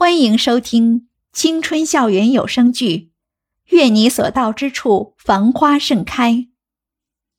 [0.00, 2.96] 欢迎收听青春校园有声剧
[3.64, 6.32] 《愿你所到之处繁花盛开》，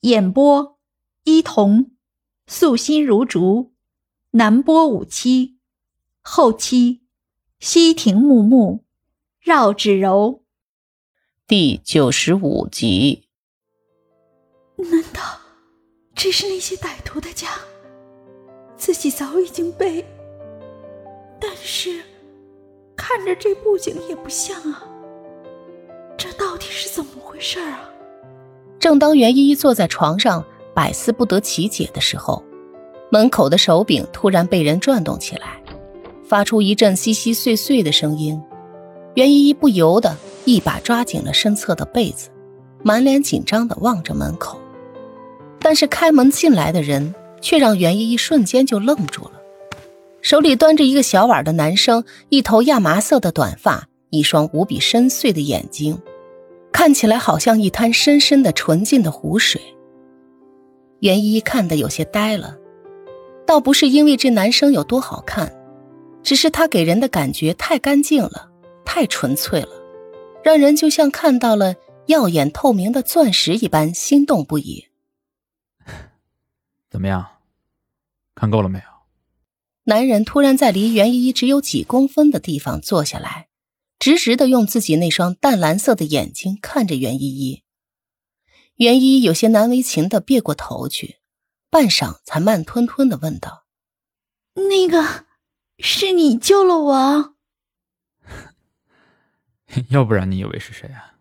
[0.01, 0.77] 演播：
[1.23, 1.91] 伊童，
[2.47, 3.71] 素心如竹，
[4.31, 5.57] 南波五七，
[6.19, 6.99] 后期：
[7.61, 8.83] 西亭木木，
[9.39, 10.43] 绕指柔。
[11.47, 13.29] 第九十五集。
[14.75, 15.21] 难道
[16.13, 17.47] 这是那些歹徒的家？
[18.75, 20.03] 自己早已经被……
[21.39, 22.03] 但是
[23.09, 24.83] 看着这布景也不像啊，
[26.15, 27.89] 这到底是怎么回事啊？
[28.79, 32.43] 正当袁依依坐在床上百思不得其解的时候，
[33.11, 35.59] 门口的手柄突然被人转动起来，
[36.23, 38.39] 发出一阵稀稀碎碎的声音。
[39.15, 42.29] 袁依依不由得一把抓紧了身侧的被子，
[42.83, 44.59] 满脸紧张的望着门口。
[45.59, 49.38] 但是开门进来的人却让袁依依瞬间就愣住了。
[50.21, 55.97] 手里端着一个小碗的男生，一头亚麻色的短发，一双无比深邃的眼睛，
[56.71, 59.61] 看起来好像一滩深深的纯净的湖水。
[60.99, 62.57] 袁依依看得有些呆了，
[63.47, 65.55] 倒不是因为这男生有多好看，
[66.21, 68.49] 只是他给人的感觉太干净了，
[68.83, 69.69] 太纯粹了，
[70.43, 71.75] 让人就像看到了
[72.07, 74.87] 耀眼透明的钻石一般心动不已。
[76.91, 77.25] 怎么样，
[78.35, 78.98] 看够了没有？
[79.89, 83.47] 男人突然在离袁依依只有几公分的地方坐下来，
[83.97, 87.63] 直直的用自己那双淡蓝色的眼睛看着袁依依。
[88.75, 91.15] 袁依依有些难为情的别过头去，
[91.71, 93.65] 半晌才慢吞吞的问道
[94.53, 95.25] ：“那个，
[95.79, 97.33] 是你救了我？
[99.89, 101.15] 要不然你以为是谁啊？”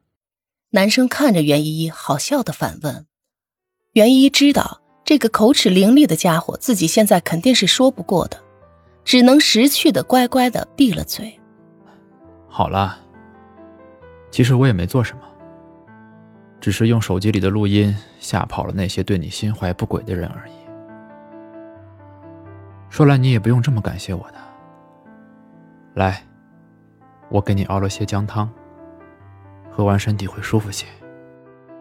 [0.73, 3.07] 男生看着袁依依，好笑的反问。
[3.93, 8.45] 袁依依知道这个口齿伶俐的家伙，自己现在肯定是说不过的。
[9.09, 11.41] 只能识趣的乖乖的闭了嘴。
[12.47, 12.99] 好了，
[14.31, 15.23] 其实我也没做什么，
[16.61, 20.53] 只是用手机里的录音吓跑了那些对你心怀不轨的人而已。
[22.91, 24.35] 说来你也不用这么感谢我的。
[25.95, 26.23] 来，
[27.31, 28.47] 我给你熬了些姜汤，
[29.71, 30.85] 喝完身体会舒服些。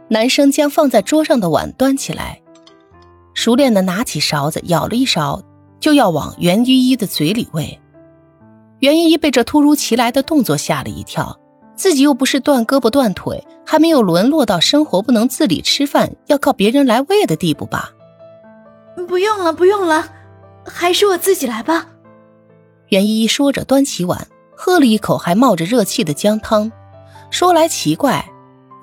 [0.08, 2.42] 男生将放在桌上的碗端起来，
[3.34, 5.44] 熟练的拿起勺子舀了一勺。
[5.88, 7.80] 就要往袁依依的嘴里喂，
[8.80, 11.40] 袁依依被这突如其来的动作吓了一跳，
[11.78, 17.92] 自己又不是断胳膊断腿，还没有沦落到生活不能自理吃饭，要靠别人来喂的地步吧？
[19.08, 20.10] 不用了，不用了，
[20.66, 21.88] 还是我自己来吧。
[22.90, 24.28] 袁依依说着，端起碗
[24.58, 26.70] 喝了一口还冒着热气的姜汤。
[27.30, 28.30] 说来奇怪，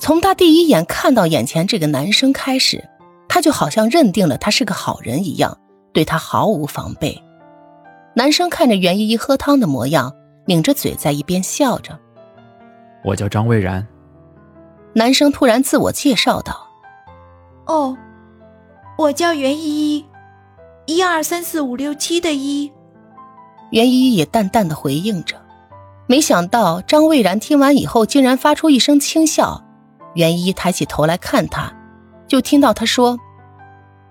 [0.01, 2.83] 从她第一眼看到眼前这个男生开始，
[3.29, 5.59] 她就好像认定了他是个好人一样。
[5.95, 7.19] 对他毫无防备。
[8.15, 10.13] 男生看着袁依依喝汤的模样，
[10.45, 11.99] 抿着嘴在一边笑着。
[13.03, 13.87] 我叫张蔚然。
[14.93, 16.69] 男生突然自我介绍道
[17.67, 17.97] ：“哦，
[18.97, 20.07] 我叫袁依依，
[20.87, 22.71] 一二三四五六七的一。”
[23.71, 25.37] 袁依依也淡淡的回应着。
[26.07, 29.65] 没想到张蔚然听完以后，竟然发出一声轻笑。
[30.15, 31.73] 袁依依抬起头来看他，
[32.29, 33.19] 就听到他说：“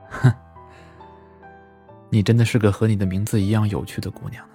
[0.09, 0.33] 哼。”
[2.13, 4.45] 你真的是个和你的名字一样有趣的姑娘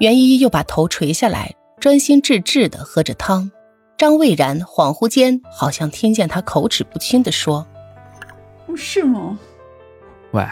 [0.00, 3.50] 袁依依又把头垂下来，专心致志的喝着汤。
[3.96, 7.66] 张蔚然恍惚间好像听见他口齿不清的说
[8.66, 9.38] ：“不是吗？”
[10.32, 10.46] 喂，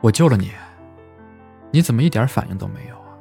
[0.00, 0.50] 我救了你，
[1.70, 3.12] 你怎么一点反应都没有啊？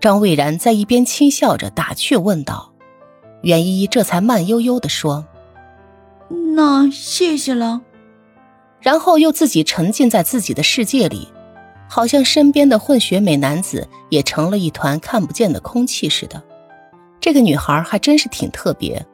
[0.00, 2.72] 张蔚然在一边轻笑着打趣问道。
[3.42, 5.26] 袁依依这才慢悠悠的说
[6.54, 7.82] ：“那谢谢了。”
[8.82, 11.28] 然后又自己沉浸在自己的世界里，
[11.88, 16.42] 好像身边的混血美男子也成了一团看不见的空气似的。
[17.20, 19.06] 这个女孩还真是挺特别，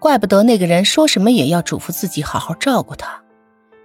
[0.00, 3.22] 怪不得那个人说什么也要嘱咐自己好好照顾她。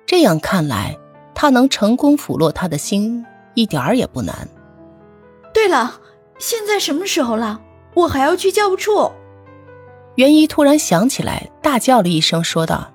[0.08, 0.98] 这样看来，
[1.36, 4.48] 他能成功俘落她的心一点儿也不难。
[5.54, 6.02] 对了，
[6.40, 7.62] 现在什么时候了？
[7.94, 9.12] 我还要去教务处。
[10.16, 12.92] 袁一突然想起来，大叫了一声，说道：“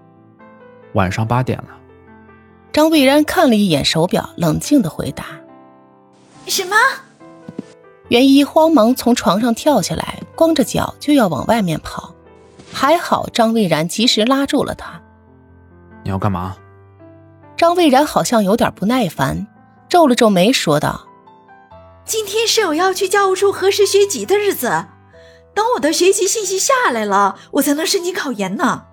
[0.94, 1.68] 晚上八点了。”
[2.72, 5.26] 张蔚然看了一眼手表，冷静的回答
[6.48, 6.74] ：“什么？”
[8.08, 12.14] 袁一慌忙从床上跳下来，光着脚就要往外面跑，
[12.72, 15.02] 还好张蔚然及时拉住了他。
[16.02, 16.56] “你要干嘛？”
[17.56, 19.46] 张蔚然好像有点不耐烦，
[19.88, 21.06] 皱了皱眉说道
[22.06, 24.86] ：“今天是我要去教务处核实学籍的日子，
[25.54, 28.84] 等我的学籍信息下来了，我才能申请考研呢。”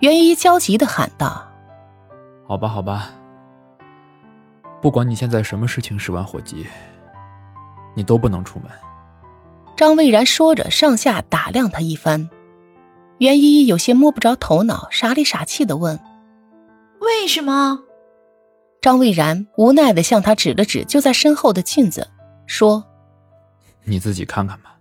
[0.00, 1.47] 袁一焦急的喊道。
[2.48, 3.10] 好吧，好吧，
[4.80, 6.66] 不管你现在什么事情十万火急，
[7.94, 8.70] 你都不能出门，
[9.76, 12.30] 张蔚然说着，上下打量他一番。
[13.18, 16.00] 袁依依有些摸不着头脑，傻里傻气的问
[17.02, 17.80] ：“为什么？”
[18.80, 22.08] 张蔚然无奈的向他指了指就在身后的镜子，
[22.46, 22.82] 说
[23.84, 24.74] ：“你自己看看吧。”